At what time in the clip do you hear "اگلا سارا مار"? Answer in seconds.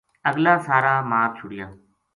0.29-1.29